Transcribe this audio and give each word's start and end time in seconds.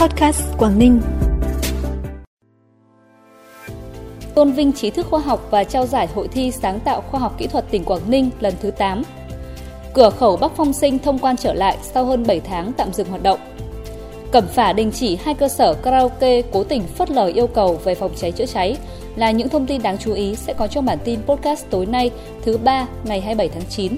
Podcast 0.00 0.42
Quảng 0.58 0.78
Ninh. 0.78 1.00
Tôn 4.34 4.52
vinh 4.52 4.72
trí 4.72 4.90
thức 4.90 5.06
khoa 5.10 5.20
học 5.20 5.48
và 5.50 5.64
trao 5.64 5.86
giải 5.86 6.06
hội 6.14 6.28
thi 6.28 6.50
sáng 6.50 6.80
tạo 6.80 7.00
khoa 7.00 7.20
học 7.20 7.34
kỹ 7.38 7.46
thuật 7.46 7.70
tỉnh 7.70 7.84
Quảng 7.84 8.10
Ninh 8.10 8.30
lần 8.40 8.54
thứ 8.62 8.70
8. 8.70 9.02
Cửa 9.94 10.10
khẩu 10.10 10.36
Bắc 10.36 10.52
Phong 10.56 10.72
Sinh 10.72 10.98
thông 10.98 11.18
quan 11.18 11.36
trở 11.36 11.52
lại 11.52 11.78
sau 11.82 12.04
hơn 12.04 12.24
7 12.26 12.40
tháng 12.40 12.72
tạm 12.72 12.92
dừng 12.92 13.08
hoạt 13.08 13.22
động. 13.22 13.40
Cẩm 14.32 14.46
Phả 14.46 14.72
đình 14.72 14.90
chỉ 14.92 15.18
hai 15.24 15.34
cơ 15.34 15.48
sở 15.48 15.74
karaoke 15.74 16.42
cố 16.42 16.64
tình 16.64 16.82
phớt 16.82 17.10
lờ 17.10 17.26
yêu 17.26 17.46
cầu 17.46 17.80
về 17.84 17.94
phòng 17.94 18.12
cháy 18.16 18.32
chữa 18.32 18.46
cháy 18.46 18.76
là 19.16 19.30
những 19.30 19.48
thông 19.48 19.66
tin 19.66 19.82
đáng 19.82 19.98
chú 19.98 20.12
ý 20.12 20.36
sẽ 20.36 20.52
có 20.52 20.66
trong 20.66 20.84
bản 20.84 20.98
tin 21.04 21.20
podcast 21.26 21.64
tối 21.70 21.86
nay, 21.86 22.10
thứ 22.42 22.58
ba, 22.58 22.86
ngày 23.04 23.20
27 23.20 23.48
tháng 23.48 23.68
9. 23.70 23.96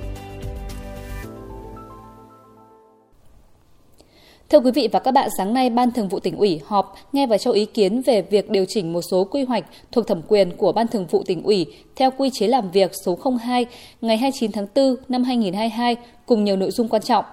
Thưa 4.52 4.60
quý 4.60 4.70
vị 4.70 4.88
và 4.92 4.98
các 4.98 5.10
bạn, 5.12 5.28
sáng 5.38 5.54
nay 5.54 5.70
Ban 5.70 5.90
Thường 5.90 6.08
vụ 6.08 6.20
tỉnh 6.20 6.36
ủy 6.36 6.60
họp 6.64 6.94
nghe 7.12 7.26
và 7.26 7.38
cho 7.38 7.50
ý 7.50 7.64
kiến 7.64 8.02
về 8.02 8.22
việc 8.22 8.50
điều 8.50 8.64
chỉnh 8.68 8.92
một 8.92 9.02
số 9.02 9.24
quy 9.24 9.44
hoạch 9.44 9.64
thuộc 9.92 10.06
thẩm 10.06 10.22
quyền 10.28 10.56
của 10.56 10.72
Ban 10.72 10.86
Thường 10.86 11.06
vụ 11.06 11.22
tỉnh 11.26 11.42
ủy 11.42 11.66
theo 11.96 12.10
quy 12.10 12.30
chế 12.30 12.48
làm 12.48 12.70
việc 12.70 12.90
số 13.04 13.18
02 13.42 13.66
ngày 14.00 14.16
29 14.16 14.52
tháng 14.52 14.66
4 14.74 14.96
năm 15.08 15.24
2022 15.24 15.96
cùng 16.26 16.44
nhiều 16.44 16.56
nội 16.56 16.70
dung 16.70 16.88
quan 16.88 17.02
trọng. 17.02 17.24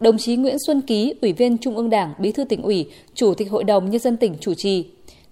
Đồng 0.00 0.18
chí 0.18 0.36
Nguyễn 0.36 0.56
Xuân 0.66 0.80
Ký, 0.80 1.14
Ủy 1.22 1.32
viên 1.32 1.58
Trung 1.58 1.76
ương 1.76 1.90
Đảng, 1.90 2.12
Bí 2.18 2.32
thư 2.32 2.44
tỉnh 2.44 2.62
ủy, 2.62 2.90
Chủ 3.14 3.34
tịch 3.34 3.50
Hội 3.50 3.64
đồng 3.64 3.90
Nhân 3.90 4.00
dân 4.00 4.16
tỉnh 4.16 4.34
chủ 4.40 4.54
trì. 4.54 4.84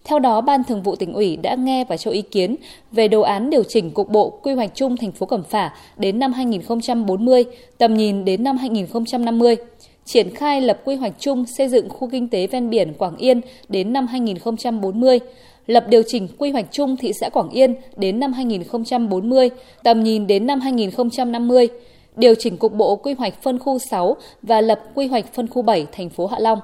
Theo 0.05 0.19
đó, 0.19 0.41
Ban 0.41 0.65
Thường 0.65 0.83
vụ 0.83 0.97
tỉnh 0.97 1.13
ủy 1.13 1.37
đã 1.37 1.55
nghe 1.55 1.85
và 1.85 1.97
cho 1.97 2.11
ý 2.11 2.23
kiến 2.23 2.57
về 2.93 3.09
đồ 3.09 3.21
án 3.21 3.51
điều 3.51 3.63
chỉnh 3.63 3.91
cục 3.91 4.11
bộ 4.11 4.31
quy 4.31 4.55
hoạch 4.55 4.71
chung 4.75 4.97
thành 4.97 5.13
phố 5.13 5.27
Cẩm 5.27 5.43
Phả 5.45 5.73
đến 5.97 6.19
năm 6.19 6.33
2040, 6.33 7.45
tầm 7.79 7.95
nhìn 7.95 8.25
đến 8.25 8.45
năm 8.45 8.57
2050 8.57 9.57
triển 10.05 10.35
khai 10.35 10.61
lập 10.61 10.81
quy 10.85 10.95
hoạch 10.95 11.13
chung 11.19 11.47
xây 11.47 11.69
dựng 11.69 11.89
khu 11.89 12.09
kinh 12.13 12.29
tế 12.29 12.47
ven 12.47 12.71
biển 12.71 12.95
Quảng 12.95 13.17
Yên 13.17 13.41
đến 13.69 13.93
năm 13.93 14.07
2040, 14.07 15.19
lập 15.67 15.85
điều 15.89 16.03
chỉnh 16.07 16.29
quy 16.39 16.51
hoạch 16.51 16.67
chung 16.71 16.97
thị 16.97 17.13
xã 17.21 17.29
Quảng 17.29 17.49
Yên 17.49 17.75
đến 17.97 18.21
năm 18.21 18.33
2040, 18.33 19.51
tầm 19.83 20.03
nhìn 20.03 20.27
đến 20.27 20.47
năm 20.47 20.61
2050, 20.61 21.69
điều 22.17 22.35
chỉnh 22.39 22.57
cục 22.57 22.73
bộ 22.73 22.97
quy 22.97 23.15
hoạch 23.15 23.43
phân 23.43 23.59
khu 23.59 23.79
6 23.79 24.17
và 24.43 24.61
lập 24.61 24.81
quy 24.95 25.07
hoạch 25.07 25.35
phân 25.35 25.49
khu 25.49 25.63
7 25.63 25.87
thành 25.93 26.11
phố 26.11 26.27
Hạ 26.27 26.39
Long. 26.41 26.59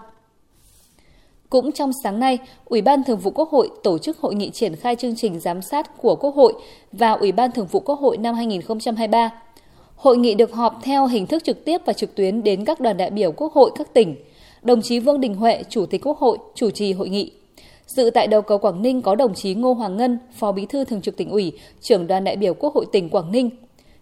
Cũng 1.51 1.73
trong 1.73 1.91
sáng 2.05 2.21
nay, 2.21 2.39
Ủy 2.65 2.83
ban 2.83 3.05
Thường 3.05 3.19
vụ 3.19 3.31
Quốc 3.31 3.51
hội 3.51 3.71
tổ 3.83 3.99
chức 3.99 4.19
hội 4.19 4.35
nghị 4.35 4.51
triển 4.51 4.77
khai 4.77 4.97
chương 4.97 5.17
trình 5.17 5.41
giám 5.41 5.63
sát 5.63 5.97
của 6.03 6.17
Quốc 6.17 6.35
hội 6.35 6.55
và 6.93 7.13
Ủy 7.13 7.33
ban 7.33 7.53
Thường 7.53 7.67
vụ 7.67 7.81
Quốc 7.81 8.01
hội 8.01 8.17
năm 8.17 8.35
2023. 8.35 9.31
Hội 10.01 10.19
nghị 10.19 10.35
được 10.35 10.53
họp 10.53 10.79
theo 10.83 11.07
hình 11.07 11.27
thức 11.27 11.45
trực 11.45 11.65
tiếp 11.65 11.81
và 11.85 11.93
trực 11.93 12.15
tuyến 12.15 12.43
đến 12.43 12.65
các 12.65 12.81
đoàn 12.81 12.97
đại 12.97 13.11
biểu 13.11 13.33
Quốc 13.33 13.53
hội 13.53 13.71
các 13.75 13.95
tỉnh. 13.95 14.17
Đồng 14.63 14.83
chí 14.83 15.01
Vương 15.01 15.21
Đình 15.21 15.35
Huệ, 15.35 15.63
Chủ 15.69 15.87
tịch 15.87 16.07
Quốc 16.07 16.19
hội, 16.19 16.39
chủ 16.55 16.71
trì 16.71 16.93
hội 16.93 17.09
nghị. 17.09 17.33
Dự 17.87 18.11
tại 18.15 18.27
đầu 18.27 18.43
cầu 18.43 18.59
Quảng 18.59 18.83
Ninh 18.83 19.03
có 19.03 19.15
đồng 19.15 19.35
chí 19.35 19.55
Ngô 19.55 19.73
Hoàng 19.73 19.97
Ngân, 19.97 20.19
Phó 20.35 20.53
Bí 20.53 20.67
thư 20.67 20.85
Thường 20.85 21.01
trực 21.01 21.17
tỉnh 21.17 21.31
ủy, 21.31 21.53
trưởng 21.81 22.07
đoàn 22.07 22.25
đại 22.25 22.37
biểu 22.37 22.55
Quốc 22.55 22.75
hội 22.75 22.87
tỉnh 22.93 23.09
Quảng 23.09 23.33
Ninh. 23.33 23.51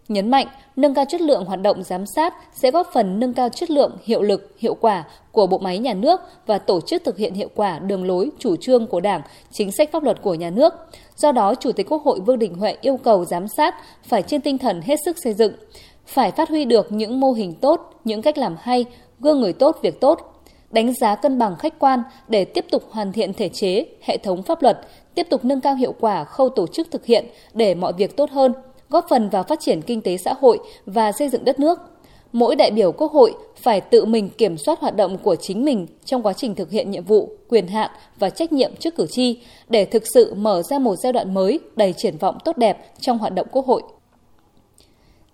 Nhấn 0.09 0.31
mạnh, 0.31 0.47
nâng 0.77 0.95
cao 0.95 1.05
chất 1.09 1.21
lượng 1.21 1.45
hoạt 1.45 1.63
động 1.63 1.83
giám 1.83 2.07
sát 2.07 2.35
sẽ 2.53 2.71
góp 2.71 2.91
phần 2.93 3.21
nâng 3.21 3.35
cao 3.35 3.49
chất 3.49 3.71
lượng, 3.71 3.97
hiệu 4.05 4.23
lực, 4.23 4.55
hiệu 4.59 4.75
quả 4.75 5.05
của 5.33 5.47
bộ 5.47 5.59
máy 5.59 5.79
nhà 5.79 5.95
nước 5.95 6.21
và 6.47 6.59
tổ 6.59 6.81
chức 6.81 7.05
thực 7.05 7.17
hiện 7.17 7.35
hiệu 7.35 7.49
quả 7.55 7.79
đường 7.79 8.07
lối, 8.07 8.31
chủ 8.39 8.57
trương 8.57 8.87
của 8.87 9.01
Đảng, 9.01 9.23
chính 9.53 9.73
sách 9.73 9.93
pháp 9.93 10.03
luật 10.03 10.23
của 10.23 10.35
nhà 10.35 10.51
nước. 10.51 10.75
Do 11.17 11.33
đó, 11.33 11.55
Chủ 11.55 11.73
tịch 11.73 11.87
Quốc 11.89 12.03
hội 12.05 12.21
Vương 12.21 12.39
Đình 12.39 12.55
Huệ 12.55 12.77
yêu 12.81 12.97
cầu 12.97 13.25
giám 13.25 13.49
sát 13.49 13.75
phải 14.03 14.23
trên 14.23 14.41
tinh 14.41 14.59
thần 14.59 14.81
hết 14.81 14.97
sức 15.05 15.17
xây 15.25 15.35
dựng, 15.35 15.53
phải 16.07 16.31
phát 16.31 16.49
huy 16.49 16.65
được 16.65 16.93
những 16.93 17.21
mô 17.21 17.33
hình 17.33 17.55
tốt, 17.55 18.01
những 18.05 18.23
cách 18.23 18.39
làm 18.39 18.57
hay, 18.61 18.85
gương 19.21 19.41
người 19.41 19.53
tốt 19.53 19.79
việc 19.83 20.01
tốt, 20.01 20.43
đánh 20.71 20.95
giá 20.95 21.15
cân 21.15 21.39
bằng 21.39 21.57
khách 21.57 21.79
quan 21.79 22.03
để 22.29 22.45
tiếp 22.45 22.65
tục 22.71 22.83
hoàn 22.91 23.13
thiện 23.13 23.35
thể 23.35 23.49
chế, 23.49 23.87
hệ 24.03 24.19
thống 24.19 24.43
pháp 24.43 24.63
luật, 24.63 24.79
tiếp 25.15 25.27
tục 25.31 25.45
nâng 25.45 25.61
cao 25.61 25.75
hiệu 25.75 25.95
quả 26.01 26.25
khâu 26.25 26.49
tổ 26.49 26.67
chức 26.67 26.91
thực 26.91 27.05
hiện 27.05 27.27
để 27.55 27.75
mọi 27.75 27.93
việc 27.93 28.17
tốt 28.17 28.31
hơn, 28.31 28.53
góp 28.91 29.07
phần 29.11 29.29
vào 29.29 29.43
phát 29.43 29.61
triển 29.61 29.83
kinh 29.83 30.01
tế 30.01 30.17
xã 30.17 30.35
hội 30.41 30.59
và 30.87 31.13
xây 31.13 31.29
dựng 31.29 31.45
đất 31.45 31.61
nước. 31.61 31.79
Mỗi 32.33 32.57
đại 32.57 32.71
biểu 32.71 32.93
Quốc 32.93 33.13
hội 33.13 33.35
phải 33.57 33.81
tự 33.81 34.05
mình 34.05 34.29
kiểm 34.29 34.57
soát 34.59 34.81
hoạt 34.81 34.97
động 34.97 35.19
của 35.19 35.37
chính 35.37 35.65
mình 35.65 35.87
trong 36.05 36.23
quá 36.23 36.33
trình 36.33 36.55
thực 36.55 36.71
hiện 36.71 36.91
nhiệm 36.91 37.05
vụ, 37.05 37.29
quyền 37.49 37.67
hạn 37.67 37.91
và 38.19 38.31
trách 38.31 38.53
nhiệm 38.53 38.77
trước 38.77 38.97
cử 38.97 39.07
tri 39.07 39.39
để 39.69 39.85
thực 39.85 40.03
sự 40.15 40.35
mở 40.35 40.63
ra 40.63 40.79
một 40.79 40.97
giai 40.97 41.13
đoạn 41.13 41.35
mới 41.35 41.61
đầy 41.77 41.95
triển 41.97 42.17
vọng 42.19 42.39
tốt 42.45 42.57
đẹp 42.57 42.93
trong 43.01 43.19
hoạt 43.19 43.35
động 43.35 43.47
Quốc 43.53 43.67
hội. 43.67 43.83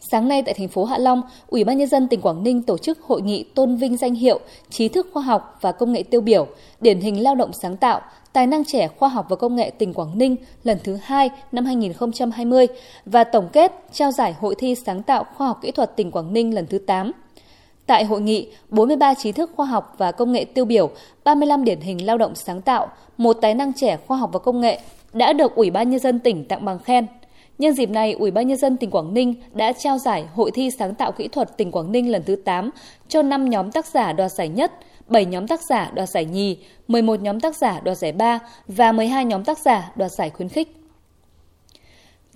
Sáng 0.08 0.28
nay 0.28 0.42
tại 0.42 0.54
thành 0.54 0.68
phố 0.68 0.84
Hạ 0.84 0.98
Long, 0.98 1.22
Ủy 1.48 1.64
ban 1.64 1.78
nhân 1.78 1.88
dân 1.88 2.08
tỉnh 2.08 2.20
Quảng 2.20 2.42
Ninh 2.42 2.62
tổ 2.62 2.78
chức 2.78 3.00
hội 3.00 3.22
nghị 3.22 3.42
tôn 3.42 3.76
vinh 3.76 3.96
danh 3.96 4.14
hiệu 4.14 4.40
trí 4.70 4.88
thức 4.88 5.06
khoa 5.12 5.22
học 5.22 5.58
và 5.60 5.72
công 5.72 5.92
nghệ 5.92 6.02
tiêu 6.02 6.20
biểu, 6.20 6.46
điển 6.80 7.00
hình 7.00 7.22
lao 7.22 7.34
động 7.34 7.52
sáng 7.52 7.76
tạo, 7.76 8.00
tài 8.32 8.46
năng 8.46 8.64
trẻ 8.64 8.88
khoa 8.88 9.08
học 9.08 9.26
và 9.28 9.36
công 9.36 9.56
nghệ 9.56 9.70
tỉnh 9.70 9.94
Quảng 9.94 10.18
Ninh 10.18 10.36
lần 10.64 10.78
thứ 10.84 10.98
hai 11.02 11.30
năm 11.52 11.64
2020 11.64 12.66
và 13.06 13.24
tổng 13.24 13.48
kết 13.52 13.72
trao 13.92 14.12
giải 14.12 14.34
hội 14.40 14.54
thi 14.58 14.74
sáng 14.74 15.02
tạo 15.02 15.24
khoa 15.34 15.46
học 15.46 15.58
kỹ 15.62 15.70
thuật 15.70 15.96
tỉnh 15.96 16.10
Quảng 16.10 16.32
Ninh 16.32 16.54
lần 16.54 16.66
thứ 16.66 16.78
8. 16.78 17.12
Tại 17.86 18.04
hội 18.04 18.20
nghị, 18.20 18.48
43 18.68 19.14
trí 19.14 19.32
thức 19.32 19.50
khoa 19.56 19.66
học 19.66 19.94
và 19.98 20.12
công 20.12 20.32
nghệ 20.32 20.44
tiêu 20.44 20.64
biểu, 20.64 20.90
35 21.24 21.64
điển 21.64 21.80
hình 21.80 22.06
lao 22.06 22.18
động 22.18 22.34
sáng 22.34 22.60
tạo, 22.60 22.88
một 23.16 23.32
tài 23.32 23.54
năng 23.54 23.72
trẻ 23.72 23.98
khoa 24.06 24.16
học 24.16 24.30
và 24.32 24.38
công 24.38 24.60
nghệ 24.60 24.80
đã 25.12 25.32
được 25.32 25.54
Ủy 25.54 25.70
ban 25.70 25.90
nhân 25.90 26.00
dân 26.00 26.18
tỉnh 26.18 26.44
tặng 26.44 26.64
bằng 26.64 26.78
khen– 26.78 27.06
Nhân 27.58 27.74
dịp 27.74 27.90
này, 27.90 28.12
Ủy 28.12 28.30
ban 28.30 28.46
nhân 28.46 28.58
dân 28.58 28.76
tỉnh 28.76 28.90
Quảng 28.90 29.14
Ninh 29.14 29.34
đã 29.52 29.72
trao 29.72 29.98
giải 29.98 30.24
Hội 30.34 30.50
thi 30.50 30.70
sáng 30.78 30.94
tạo 30.94 31.12
kỹ 31.12 31.28
thuật 31.28 31.56
tỉnh 31.56 31.70
Quảng 31.70 31.92
Ninh 31.92 32.10
lần 32.10 32.22
thứ 32.26 32.36
8 32.36 32.70
cho 33.08 33.22
5 33.22 33.50
nhóm 33.50 33.70
tác 33.70 33.86
giả 33.86 34.12
đoạt 34.12 34.32
giải 34.32 34.48
nhất, 34.48 34.72
7 35.08 35.24
nhóm 35.24 35.48
tác 35.48 35.60
giả 35.68 35.90
đoạt 35.94 36.08
giải 36.08 36.24
nhì, 36.24 36.56
11 36.88 37.20
nhóm 37.20 37.40
tác 37.40 37.56
giả 37.56 37.80
đoạt 37.84 37.98
giải 37.98 38.12
ba 38.12 38.38
và 38.68 38.92
12 38.92 39.24
nhóm 39.24 39.44
tác 39.44 39.58
giả 39.58 39.92
đoạt 39.96 40.10
giải 40.12 40.30
khuyến 40.30 40.48
khích. 40.48 40.83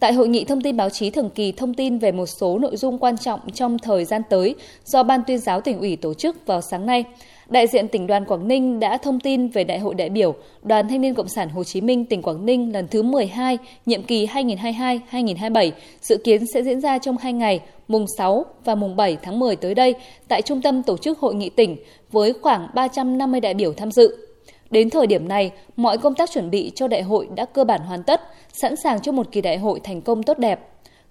Tại 0.01 0.13
hội 0.13 0.29
nghị 0.29 0.45
thông 0.45 0.61
tin 0.61 0.77
báo 0.77 0.91
chí 0.91 1.11
thường 1.11 1.31
kỳ 1.31 1.53
thông 1.53 1.75
tin 1.75 1.99
về 1.99 2.13
một 2.13 2.27
số 2.27 2.59
nội 2.59 2.77
dung 2.77 2.99
quan 2.99 3.19
trọng 3.19 3.41
trong 3.55 3.79
thời 3.79 4.05
gian 4.05 4.23
tới 4.31 4.55
do 4.85 5.03
Ban 5.03 5.21
tuyên 5.27 5.39
giáo 5.39 5.61
tỉnh 5.61 5.79
ủy 5.79 5.97
tổ 5.97 6.15
chức 6.15 6.47
vào 6.47 6.61
sáng 6.61 6.87
nay, 6.87 7.05
đại 7.49 7.67
diện 7.67 7.89
tỉnh 7.89 8.07
đoàn 8.07 8.25
Quảng 8.25 8.49
Ninh 8.49 8.81
đã 8.81 8.97
thông 8.97 9.21
tin 9.21 9.49
về 9.49 9.65
Đại 9.65 9.79
hội 9.79 9.95
đại 9.95 10.09
biểu 10.09 10.35
Đoàn 10.63 10.89
Thanh 10.89 11.01
niên 11.01 11.15
Cộng 11.15 11.29
sản 11.29 11.49
Hồ 11.49 11.65
Chí 11.65 11.81
Minh 11.81 12.05
tỉnh 12.05 12.23
Quảng 12.23 12.47
Ninh 12.47 12.73
lần 12.73 12.89
thứ 12.89 13.03
12, 13.03 13.59
nhiệm 13.87 14.03
kỳ 14.03 14.27
2022-2027, 14.27 15.71
dự 16.01 16.17
kiến 16.17 16.47
sẽ 16.55 16.63
diễn 16.63 16.81
ra 16.81 16.99
trong 16.99 17.17
hai 17.19 17.33
ngày, 17.33 17.61
mùng 17.89 18.07
6 18.19 18.47
và 18.65 18.75
mùng 18.75 18.97
7 18.97 19.17
tháng 19.23 19.39
10 19.39 19.57
tới 19.57 19.75
đây 19.75 19.95
tại 20.29 20.43
Trung 20.43 20.63
tâm 20.63 20.83
Tổ 20.83 20.97
chức 20.97 21.19
Hội 21.19 21.35
nghị 21.35 21.51
tỉnh 21.51 21.77
với 22.13 22.33
khoảng 22.43 22.69
350 22.75 23.41
đại 23.41 23.55
biểu 23.55 23.73
tham 23.73 23.91
dự. 23.91 24.28
Đến 24.71 24.91
thời 24.91 25.07
điểm 25.07 25.29
này, 25.29 25.51
mọi 25.77 25.99
công 25.99 26.15
tác 26.15 26.31
chuẩn 26.31 26.51
bị 26.51 26.73
cho 26.75 26.89
đại 26.89 27.03
hội 27.03 27.29
đã 27.37 27.45
cơ 27.45 27.65
bản 27.65 27.81
hoàn 27.81 28.03
tất, 28.03 28.21
sẵn 28.53 28.77
sàng 28.77 29.01
cho 29.01 29.13
một 29.13 29.33
kỳ 29.33 29.41
đại 29.41 29.59
hội 29.59 29.81
thành 29.85 30.03
công 30.03 30.23
tốt 30.23 30.39
đẹp. 30.39 30.61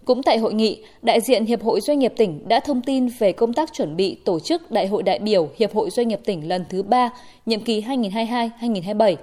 Cũng 0.06 0.24
tại 0.24 0.38
hội 0.38 0.54
nghị, 0.54 0.84
đại 1.02 1.22
diện 1.22 1.46
Hiệp 1.46 1.64
hội 1.64 1.82
Doanh 1.82 2.00
nghiệp 2.00 2.14
tỉnh 2.18 2.48
đã 2.48 2.60
thông 2.60 2.82
tin 2.82 3.08
về 3.08 3.32
công 3.32 3.54
tác 3.54 3.74
chuẩn 3.74 3.96
bị 3.96 4.18
tổ 4.26 4.40
chức 4.40 4.72
Đại 4.72 4.88
hội 4.88 5.04
đại 5.04 5.20
biểu 5.20 5.50
Hiệp 5.58 5.74
hội 5.74 5.90
Doanh 5.90 6.08
nghiệp 6.08 6.20
tỉnh 6.26 6.48
lần 6.48 6.66
thứ 6.70 6.84
3, 6.84 7.10
nhiệm 7.46 7.60
kỳ 7.60 7.82
2022-2027. 7.82 9.16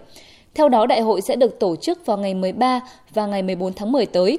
Theo 0.55 0.69
đó, 0.69 0.87
đại 0.87 1.00
hội 1.00 1.21
sẽ 1.21 1.37
được 1.37 1.61
tổ 1.61 1.77
chức 1.77 2.06
vào 2.06 2.19
ngày 2.19 2.34
13 2.34 2.81
và 3.15 3.27
ngày 3.27 3.43
14 3.43 3.73
tháng 3.73 3.93
10 3.93 4.06
tới. 4.06 4.39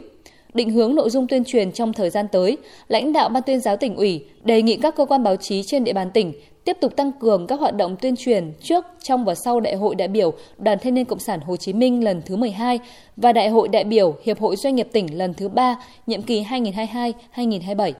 Định 0.54 0.70
hướng 0.70 0.96
nội 0.96 1.10
dung 1.10 1.28
tuyên 1.28 1.44
truyền 1.44 1.72
trong 1.72 1.94
thời 1.94 2.10
gian 2.10 2.28
tới, 2.32 2.58
lãnh 2.88 3.14
đạo 3.14 3.30
Ban 3.30 3.44
tuyên 3.44 3.60
giáo 3.60 3.78
tỉnh 3.78 3.96
ủy 3.96 4.26
đề 4.44 4.62
nghị 4.62 4.78
các 4.78 4.96
cơ 4.96 5.06
quan 5.06 5.24
báo 5.24 5.36
chí 5.36 5.64
trên 5.64 5.84
địa 5.84 5.94
bàn 5.94 6.12
tỉnh 6.12 6.34
tiếp 6.66 6.78
tục 6.82 6.96
tăng 6.96 7.12
cường 7.12 7.48
các 7.48 7.60
hoạt 7.60 7.76
động 7.76 7.96
tuyên 8.02 8.16
truyền 8.16 8.54
trước, 8.62 8.86
trong 9.04 9.26
và 9.26 9.36
sau 9.36 9.60
Đại 9.60 9.76
hội 9.76 9.96
đại 9.96 10.08
biểu 10.08 10.34
Đoàn 10.58 10.78
Thanh 10.82 10.94
niên 10.94 11.06
Cộng 11.06 11.20
sản 11.20 11.40
Hồ 11.40 11.58
Chí 11.58 11.74
Minh 11.74 12.04
lần 12.04 12.22
thứ 12.26 12.36
12 12.36 12.80
và 13.18 13.34
Đại 13.34 13.50
hội 13.50 13.68
đại 13.68 13.84
biểu 13.84 14.16
Hiệp 14.24 14.40
hội 14.40 14.56
Doanh 14.56 14.76
nghiệp 14.76 14.88
tỉnh 14.92 15.18
lần 15.18 15.34
thứ 15.34 15.48
3, 15.50 15.76
nhiệm 16.08 16.22
kỳ 16.22 16.44
2022-2027. 16.44 17.94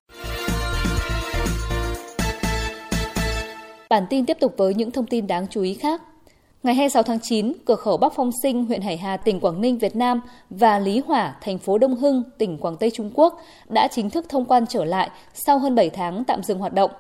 Bản 3.90 4.04
tin 4.10 4.26
tiếp 4.26 4.38
tục 4.40 4.54
với 4.58 4.74
những 4.74 4.92
thông 4.92 5.06
tin 5.06 5.28
đáng 5.28 5.48
chú 5.50 5.62
ý 5.62 5.74
khác. 5.74 6.02
Ngày 6.64 6.76
26 6.76 7.04
tháng 7.04 7.20
9, 7.20 7.54
cửa 7.66 7.76
khẩu 7.76 7.98
Bắc 7.98 8.14
Phong 8.16 8.32
Sinh, 8.44 8.66
huyện 8.66 8.82
Hải 8.82 8.98
Hà, 8.98 9.18
tỉnh 9.18 9.40
Quảng 9.40 9.62
Ninh, 9.62 9.78
Việt 9.78 9.96
Nam 9.96 10.22
và 10.50 10.80
Lý 10.80 11.02
Hỏa, 11.08 11.36
thành 11.42 11.58
phố 11.58 11.78
Đông 11.78 11.96
Hưng, 11.96 12.24
tỉnh 12.38 12.58
Quảng 12.58 12.78
Tây 12.78 12.92
Trung 12.94 13.12
Quốc 13.14 13.42
đã 13.70 13.88
chính 13.88 14.10
thức 14.10 14.26
thông 14.30 14.46
quan 14.46 14.66
trở 14.70 14.86
lại 14.86 15.10
sau 15.34 15.60
hơn 15.60 15.76
7 15.76 15.90
tháng 15.90 16.24
tạm 16.24 16.44
dừng 16.44 16.60
hoạt 16.60 16.74
động. 16.74 16.92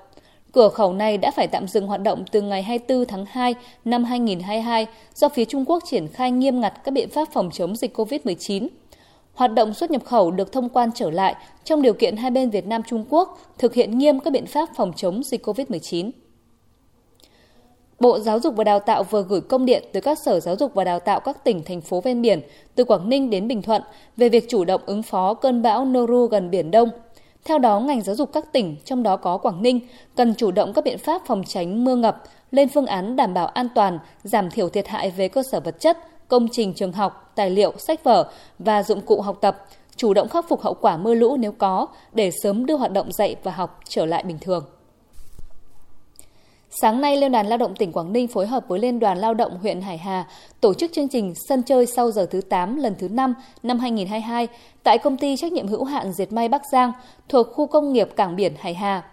Cửa 0.55 0.69
khẩu 0.69 0.93
này 0.93 1.17
đã 1.17 1.31
phải 1.31 1.47
tạm 1.47 1.67
dừng 1.67 1.87
hoạt 1.87 2.01
động 2.01 2.23
từ 2.31 2.41
ngày 2.41 2.63
24 2.63 3.05
tháng 3.05 3.25
2 3.29 3.55
năm 3.85 4.03
2022 4.03 4.87
do 5.15 5.29
phía 5.29 5.45
Trung 5.45 5.65
Quốc 5.67 5.83
triển 5.85 6.07
khai 6.07 6.31
nghiêm 6.31 6.61
ngặt 6.61 6.73
các 6.83 6.91
biện 6.91 7.09
pháp 7.09 7.27
phòng 7.33 7.49
chống 7.53 7.75
dịch 7.75 7.97
COVID-19. 7.97 8.67
Hoạt 9.33 9.53
động 9.53 9.73
xuất 9.73 9.91
nhập 9.91 10.05
khẩu 10.05 10.31
được 10.31 10.51
thông 10.51 10.69
quan 10.69 10.89
trở 10.95 11.11
lại 11.11 11.35
trong 11.63 11.81
điều 11.81 11.93
kiện 11.93 12.17
hai 12.17 12.31
bên 12.31 12.49
Việt 12.49 12.67
Nam 12.67 12.81
Trung 12.87 13.05
Quốc 13.09 13.39
thực 13.57 13.73
hiện 13.73 13.97
nghiêm 13.97 14.19
các 14.19 14.33
biện 14.33 14.45
pháp 14.45 14.69
phòng 14.75 14.93
chống 14.95 15.23
dịch 15.23 15.45
COVID-19. 15.45 16.11
Bộ 17.99 18.19
Giáo 18.19 18.39
dục 18.39 18.55
và 18.55 18.63
Đào 18.63 18.79
tạo 18.79 19.03
vừa 19.03 19.23
gửi 19.23 19.41
công 19.41 19.65
điện 19.65 19.83
tới 19.93 20.01
các 20.01 20.19
sở 20.19 20.39
giáo 20.39 20.55
dục 20.55 20.73
và 20.73 20.83
đào 20.83 20.99
tạo 20.99 21.19
các 21.19 21.43
tỉnh, 21.43 21.63
thành 21.63 21.81
phố 21.81 22.01
ven 22.01 22.21
biển 22.21 22.41
từ 22.75 22.83
Quảng 22.83 23.09
Ninh 23.09 23.29
đến 23.29 23.47
Bình 23.47 23.61
Thuận 23.61 23.81
về 24.17 24.29
việc 24.29 24.49
chủ 24.49 24.65
động 24.65 24.81
ứng 24.85 25.03
phó 25.03 25.33
cơn 25.33 25.61
bão 25.61 25.85
Noru 25.85 26.27
gần 26.27 26.51
Biển 26.51 26.71
Đông– 26.71 26.89
theo 27.45 27.59
đó, 27.59 27.79
ngành 27.79 28.01
giáo 28.01 28.15
dục 28.15 28.29
các 28.33 28.51
tỉnh, 28.51 28.75
trong 28.85 29.03
đó 29.03 29.17
có 29.17 29.37
Quảng 29.37 29.61
Ninh, 29.61 29.79
cần 30.15 30.33
chủ 30.35 30.51
động 30.51 30.73
các 30.73 30.83
biện 30.83 30.97
pháp 30.97 31.21
phòng 31.25 31.43
tránh 31.47 31.83
mưa 31.83 31.95
ngập, 31.95 32.23
lên 32.51 32.69
phương 32.69 32.85
án 32.85 33.15
đảm 33.15 33.33
bảo 33.33 33.47
an 33.47 33.67
toàn, 33.75 33.99
giảm 34.23 34.49
thiểu 34.49 34.69
thiệt 34.69 34.87
hại 34.87 35.11
về 35.11 35.27
cơ 35.27 35.43
sở 35.51 35.59
vật 35.59 35.79
chất, 35.79 35.97
công 36.27 36.47
trình 36.51 36.73
trường 36.73 36.91
học, 36.91 37.31
tài 37.35 37.49
liệu, 37.49 37.73
sách 37.77 38.03
vở 38.03 38.31
và 38.59 38.83
dụng 38.83 39.01
cụ 39.01 39.21
học 39.21 39.37
tập, 39.41 39.65
chủ 39.95 40.13
động 40.13 40.29
khắc 40.29 40.49
phục 40.49 40.61
hậu 40.61 40.73
quả 40.73 40.97
mưa 40.97 41.13
lũ 41.13 41.37
nếu 41.37 41.51
có 41.51 41.87
để 42.13 42.31
sớm 42.43 42.65
đưa 42.65 42.77
hoạt 42.77 42.91
động 42.91 43.11
dạy 43.11 43.35
và 43.43 43.51
học 43.51 43.79
trở 43.89 44.05
lại 44.05 44.23
bình 44.23 44.37
thường. 44.41 44.65
Sáng 46.81 47.01
nay, 47.01 47.17
Liên 47.17 47.31
đoàn 47.31 47.47
Lao 47.47 47.57
động 47.57 47.75
tỉnh 47.75 47.91
Quảng 47.91 48.13
Ninh 48.13 48.27
phối 48.27 48.47
hợp 48.47 48.63
với 48.67 48.79
Liên 48.79 48.99
đoàn 48.99 49.17
Lao 49.17 49.33
động 49.33 49.57
huyện 49.61 49.81
Hải 49.81 49.97
Hà 49.97 50.27
tổ 50.61 50.73
chức 50.73 50.93
chương 50.93 51.09
trình 51.09 51.33
Sân 51.49 51.63
chơi 51.63 51.85
sau 51.85 52.11
giờ 52.11 52.27
thứ 52.31 52.41
8 52.41 52.75
lần 52.75 52.95
thứ 52.99 53.07
5 53.07 53.33
năm 53.63 53.79
2022 53.79 54.47
tại 54.83 54.97
công 54.97 55.17
ty 55.17 55.37
trách 55.37 55.51
nhiệm 55.51 55.67
hữu 55.67 55.83
hạn 55.83 56.13
Diệt 56.13 56.31
May 56.33 56.49
Bắc 56.49 56.61
Giang 56.71 56.91
thuộc 57.29 57.47
khu 57.53 57.67
công 57.67 57.93
nghiệp 57.93 58.09
Cảng 58.15 58.35
Biển 58.35 58.53
Hải 58.59 58.73
Hà. 58.73 59.03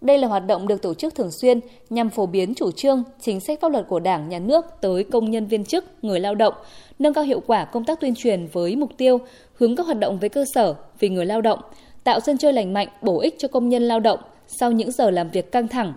Đây 0.00 0.18
là 0.18 0.28
hoạt 0.28 0.46
động 0.46 0.68
được 0.68 0.82
tổ 0.82 0.94
chức 0.94 1.14
thường 1.14 1.30
xuyên 1.30 1.60
nhằm 1.90 2.10
phổ 2.10 2.26
biến 2.26 2.54
chủ 2.54 2.70
trương, 2.72 3.02
chính 3.20 3.40
sách 3.40 3.60
pháp 3.60 3.72
luật 3.72 3.88
của 3.88 4.00
Đảng, 4.00 4.28
Nhà 4.28 4.38
nước 4.38 4.64
tới 4.80 5.04
công 5.04 5.30
nhân 5.30 5.46
viên 5.46 5.64
chức, 5.64 5.84
người 6.02 6.20
lao 6.20 6.34
động, 6.34 6.54
nâng 6.98 7.14
cao 7.14 7.24
hiệu 7.24 7.40
quả 7.46 7.64
công 7.64 7.84
tác 7.84 8.00
tuyên 8.00 8.14
truyền 8.14 8.48
với 8.52 8.76
mục 8.76 8.90
tiêu 8.96 9.18
hướng 9.54 9.76
các 9.76 9.86
hoạt 9.86 9.98
động 9.98 10.18
với 10.18 10.28
cơ 10.28 10.44
sở 10.54 10.74
vì 10.98 11.08
người 11.08 11.26
lao 11.26 11.40
động, 11.40 11.58
tạo 12.04 12.20
sân 12.20 12.38
chơi 12.38 12.52
lành 12.52 12.72
mạnh, 12.72 12.88
bổ 13.02 13.20
ích 13.20 13.34
cho 13.38 13.48
công 13.48 13.68
nhân 13.68 13.82
lao 13.82 14.00
động 14.00 14.18
sau 14.46 14.72
những 14.72 14.92
giờ 14.92 15.10
làm 15.10 15.30
việc 15.30 15.52
căng 15.52 15.68
thẳng, 15.68 15.94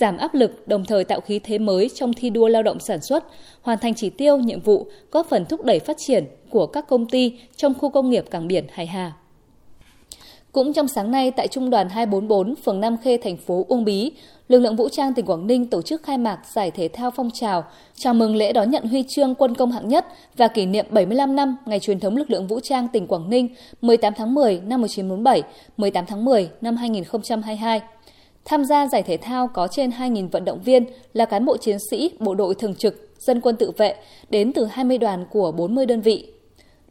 giảm 0.00 0.16
áp 0.16 0.34
lực, 0.34 0.68
đồng 0.68 0.84
thời 0.84 1.04
tạo 1.04 1.20
khí 1.20 1.38
thế 1.38 1.58
mới 1.58 1.90
trong 1.94 2.12
thi 2.12 2.30
đua 2.30 2.48
lao 2.48 2.62
động 2.62 2.78
sản 2.80 3.02
xuất, 3.02 3.24
hoàn 3.62 3.78
thành 3.78 3.94
chỉ 3.94 4.10
tiêu, 4.10 4.36
nhiệm 4.36 4.60
vụ, 4.60 4.86
góp 5.10 5.26
phần 5.30 5.44
thúc 5.44 5.64
đẩy 5.64 5.78
phát 5.78 5.96
triển 5.98 6.24
của 6.50 6.66
các 6.66 6.88
công 6.88 7.06
ty 7.06 7.38
trong 7.56 7.74
khu 7.74 7.90
công 7.90 8.10
nghiệp 8.10 8.24
cảng 8.30 8.48
biển 8.48 8.66
Hải 8.72 8.86
Hà. 8.86 9.12
Cũng 10.52 10.72
trong 10.72 10.88
sáng 10.88 11.10
nay 11.10 11.30
tại 11.30 11.48
Trung 11.48 11.70
đoàn 11.70 11.88
244, 11.88 12.54
phường 12.64 12.80
Nam 12.80 12.96
Khê, 13.04 13.16
thành 13.16 13.36
phố 13.36 13.64
Uông 13.68 13.84
Bí, 13.84 14.12
lực 14.48 14.58
lượng 14.58 14.76
vũ 14.76 14.88
trang 14.88 15.14
tỉnh 15.14 15.26
Quảng 15.26 15.46
Ninh 15.46 15.66
tổ 15.66 15.82
chức 15.82 16.02
khai 16.02 16.18
mạc 16.18 16.38
giải 16.52 16.70
thể 16.70 16.88
thao 16.88 17.10
phong 17.10 17.30
trào, 17.30 17.64
chào 17.94 18.14
mừng 18.14 18.36
lễ 18.36 18.52
đón 18.52 18.70
nhận 18.70 18.84
huy 18.84 19.04
chương 19.08 19.34
quân 19.34 19.54
công 19.54 19.72
hạng 19.72 19.88
nhất 19.88 20.06
và 20.36 20.48
kỷ 20.48 20.66
niệm 20.66 20.86
75 20.90 21.36
năm 21.36 21.56
ngày 21.66 21.80
truyền 21.80 22.00
thống 22.00 22.16
lực 22.16 22.30
lượng 22.30 22.46
vũ 22.46 22.60
trang 22.60 22.88
tỉnh 22.88 23.06
Quảng 23.06 23.30
Ninh 23.30 23.48
18 23.80 24.12
tháng 24.16 24.34
10 24.34 24.60
năm 24.60 24.80
1947, 24.80 25.42
18 25.76 26.06
tháng 26.06 26.24
10 26.24 26.50
năm 26.60 26.76
2022. 26.76 27.80
Tham 28.44 28.64
gia 28.64 28.86
giải 28.86 29.02
thể 29.02 29.16
thao 29.16 29.48
có 29.48 29.68
trên 29.68 29.90
2.000 29.90 30.28
vận 30.28 30.44
động 30.44 30.60
viên 30.64 30.84
là 31.12 31.24
cán 31.24 31.44
bộ 31.44 31.56
chiến 31.56 31.76
sĩ, 31.90 32.10
bộ 32.18 32.34
đội 32.34 32.54
thường 32.54 32.74
trực, 32.74 33.10
dân 33.18 33.40
quân 33.40 33.56
tự 33.56 33.70
vệ 33.76 33.94
đến 34.30 34.52
từ 34.52 34.64
20 34.64 34.98
đoàn 34.98 35.24
của 35.30 35.52
40 35.52 35.86
đơn 35.86 36.00
vị. 36.00 36.32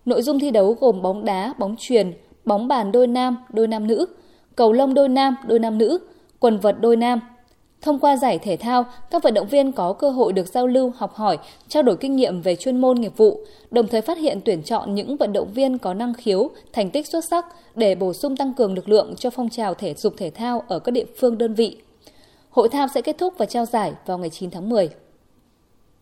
Nội 0.05 0.21
dung 0.21 0.39
thi 0.39 0.51
đấu 0.51 0.77
gồm 0.79 1.01
bóng 1.01 1.25
đá, 1.25 1.53
bóng 1.59 1.75
truyền, 1.79 2.13
bóng 2.45 2.67
bàn 2.67 2.91
đôi 2.91 3.07
nam, 3.07 3.37
đôi 3.53 3.67
nam 3.67 3.87
nữ, 3.87 4.05
cầu 4.55 4.73
lông 4.73 4.93
đôi 4.93 5.09
nam, 5.09 5.35
đôi 5.47 5.59
nam 5.59 5.77
nữ, 5.77 5.99
quần 6.39 6.59
vợt 6.59 6.75
đôi 6.81 6.95
nam. 6.95 7.19
Thông 7.83 7.99
qua 7.99 8.17
giải 8.17 8.39
thể 8.39 8.57
thao, 8.57 8.85
các 9.11 9.23
vận 9.23 9.33
động 9.33 9.47
viên 9.47 9.71
có 9.71 9.93
cơ 9.93 10.09
hội 10.09 10.33
được 10.33 10.47
giao 10.47 10.67
lưu, 10.67 10.91
học 10.95 11.13
hỏi, 11.13 11.37
trao 11.67 11.83
đổi 11.83 11.97
kinh 11.97 12.15
nghiệm 12.15 12.41
về 12.41 12.55
chuyên 12.55 12.81
môn 12.81 13.01
nghiệp 13.01 13.17
vụ, 13.17 13.39
đồng 13.71 13.87
thời 13.87 14.01
phát 14.01 14.17
hiện 14.17 14.41
tuyển 14.45 14.63
chọn 14.63 14.95
những 14.95 15.17
vận 15.17 15.33
động 15.33 15.53
viên 15.53 15.77
có 15.77 15.93
năng 15.93 16.13
khiếu, 16.13 16.49
thành 16.73 16.89
tích 16.89 17.07
xuất 17.07 17.25
sắc 17.25 17.45
để 17.75 17.95
bổ 17.95 18.13
sung 18.13 18.37
tăng 18.37 18.53
cường 18.53 18.73
lực 18.73 18.89
lượng 18.89 19.15
cho 19.15 19.29
phong 19.29 19.49
trào 19.49 19.73
thể 19.73 19.93
dục 19.93 20.13
thể 20.17 20.29
thao 20.29 20.63
ở 20.67 20.79
các 20.79 20.91
địa 20.91 21.05
phương 21.19 21.37
đơn 21.37 21.53
vị. 21.53 21.77
Hội 22.49 22.69
thao 22.69 22.87
sẽ 22.95 23.01
kết 23.01 23.17
thúc 23.17 23.33
và 23.37 23.45
trao 23.45 23.65
giải 23.65 23.93
vào 24.05 24.17
ngày 24.17 24.29
9 24.29 24.51
tháng 24.51 24.69
10. 24.69 24.89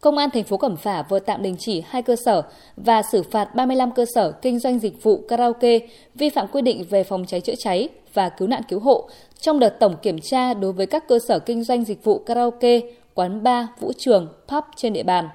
Công 0.02 0.18
an 0.18 0.30
thành 0.30 0.44
phố 0.44 0.58
Cẩm 0.58 0.78
Phả 0.78 1.02
vừa 1.02 1.20
tạm 1.20 1.44
đình 1.44 1.56
chỉ 1.60 1.84
hai 1.88 2.02
cơ 2.02 2.16
sở 2.26 2.42
và 2.76 3.02
xử 3.12 3.24
phạt 3.24 3.56
35 3.56 3.92
cơ 3.92 4.06
sở 4.16 4.32
kinh 4.32 4.60
doanh 4.60 4.80
dịch 4.80 5.04
vụ 5.04 5.22
karaoke 5.28 5.80
vi 6.16 6.30
phạm 6.30 6.48
quy 6.48 6.62
định 6.62 6.86
về 6.90 7.04
phòng 7.04 7.26
cháy 7.26 7.42
chữa 7.42 7.56
cháy 7.60 7.90
và 8.14 8.30
cứu 8.30 8.48
nạn 8.48 8.62
cứu 8.70 8.80
hộ 8.80 9.10
trong 9.40 9.60
đợt 9.60 9.70
tổng 9.70 9.96
kiểm 10.02 10.20
tra 10.20 10.54
đối 10.54 10.74
với 10.74 10.86
các 10.86 11.08
cơ 11.08 11.20
sở 11.28 11.40
kinh 11.40 11.64
doanh 11.64 11.86
dịch 11.86 12.04
vụ 12.04 12.20
karaoke, 12.20 12.80
quán 13.14 13.44
bar, 13.44 13.66
vũ 13.80 13.92
trường, 13.98 14.28
pub 14.48 14.64
trên 14.76 14.94
địa 14.94 15.04
bàn. 15.04 15.30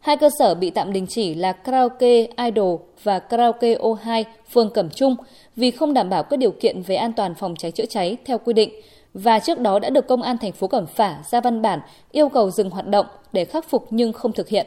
Hai 0.00 0.16
cơ 0.16 0.30
sở 0.38 0.54
bị 0.54 0.70
tạm 0.70 0.92
đình 0.92 1.06
chỉ 1.08 1.34
là 1.34 1.52
karaoke 1.52 2.26
Idol 2.46 2.80
và 3.02 3.18
karaoke 3.18 3.74
O2 3.74 4.24
phường 4.52 4.70
Cẩm 4.70 4.90
Trung 4.90 5.16
vì 5.56 5.70
không 5.70 5.94
đảm 5.94 6.10
bảo 6.10 6.22
các 6.22 6.36
điều 6.36 6.50
kiện 6.50 6.82
về 6.82 6.96
an 6.96 7.12
toàn 7.12 7.34
phòng 7.34 7.54
cháy 7.56 7.70
chữa 7.70 7.86
cháy 7.86 8.16
theo 8.24 8.38
quy 8.38 8.52
định 8.52 8.70
và 9.14 9.38
trước 9.38 9.60
đó 9.60 9.78
đã 9.78 9.90
được 9.90 10.06
công 10.08 10.22
an 10.22 10.38
thành 10.38 10.52
phố 10.52 10.66
Cẩm 10.66 10.86
Phả 10.86 11.22
ra 11.30 11.40
văn 11.40 11.62
bản 11.62 11.80
yêu 12.12 12.28
cầu 12.28 12.50
dừng 12.50 12.70
hoạt 12.70 12.86
động 12.86 13.06
để 13.32 13.44
khắc 13.44 13.70
phục 13.70 13.86
nhưng 13.90 14.12
không 14.12 14.32
thực 14.32 14.48
hiện. 14.48 14.66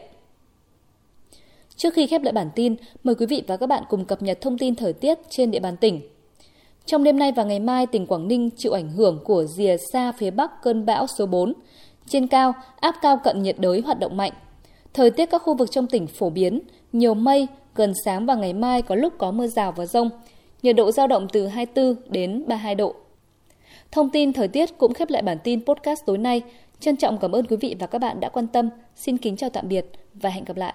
Trước 1.76 1.94
khi 1.94 2.08
khép 2.08 2.24
lại 2.24 2.34
bản 2.34 2.50
tin, 2.56 2.76
mời 3.04 3.16
quý 3.16 3.26
vị 3.26 3.44
và 3.48 3.58
các 3.58 3.68
bạn 3.68 3.84
cùng 3.90 4.06
cập 4.06 4.22
nhật 4.22 4.42
thông 4.42 4.58
tin 4.58 4.76
thời 4.76 4.94
tiết 4.94 5.20
trên 5.30 5.52
địa 5.52 5.60
bàn 5.60 5.78
tỉnh. 5.78 6.02
Trong 6.86 7.04
đêm 7.04 7.20
nay 7.20 7.32
và 7.32 7.44
ngày 7.44 7.60
mai, 7.60 7.86
tỉnh 7.86 8.08
Quảng 8.08 8.28
Ninh 8.28 8.50
chịu 8.58 8.72
ảnh 8.72 8.90
hưởng 8.90 9.20
của 9.24 9.44
rìa 9.44 9.78
xa 9.94 10.12
phía 10.12 10.32
bắc 10.32 10.62
cơn 10.64 10.86
bão 10.86 11.08
số 11.08 11.26
4. 11.26 11.54
Trên 12.08 12.28
cao, 12.28 12.54
áp 12.80 12.96
cao 13.02 13.18
cận 13.24 13.44
nhiệt 13.44 13.56
đới 13.60 13.82
hoạt 13.82 14.00
động 14.00 14.18
mạnh. 14.18 14.32
Thời 14.94 15.12
tiết 15.12 15.26
các 15.26 15.42
khu 15.42 15.54
vực 15.54 15.72
trong 15.72 15.88
tỉnh 15.88 16.08
phổ 16.08 16.30
biến, 16.30 16.60
nhiều 16.94 17.14
mây, 17.14 17.48
gần 17.76 17.94
sáng 18.06 18.26
và 18.26 18.36
ngày 18.36 18.54
mai 18.54 18.82
có 18.82 18.96
lúc 18.96 19.14
có 19.18 19.32
mưa 19.32 19.48
rào 19.48 19.72
và 19.72 19.86
rông. 19.86 20.10
Nhiệt 20.62 20.76
độ 20.76 20.92
giao 20.92 21.08
động 21.08 21.28
từ 21.34 21.48
24 21.48 21.96
đến 22.10 22.44
32 22.48 22.76
độ. 22.76 22.96
Thông 23.92 24.10
tin 24.10 24.34
thời 24.34 24.48
tiết 24.48 24.78
cũng 24.78 24.94
khép 24.94 25.10
lại 25.10 25.22
bản 25.22 25.38
tin 25.44 25.66
podcast 25.66 26.06
tối 26.06 26.18
nay. 26.18 26.42
Trân 26.80 26.96
trọng 26.96 27.18
cảm 27.18 27.32
ơn 27.32 27.46
quý 27.46 27.58
vị 27.58 27.76
và 27.80 27.88
các 27.88 28.00
bạn 28.00 28.20
đã 28.20 28.30
quan 28.30 28.48
tâm. 28.48 28.70
Xin 28.96 29.18
kính 29.18 29.38
chào 29.38 29.50
tạm 29.50 29.68
biệt 29.68 29.86
và 30.14 30.30
hẹn 30.30 30.46
gặp 30.46 30.58
lại. 30.58 30.74